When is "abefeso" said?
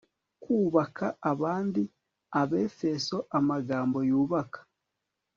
2.41-3.15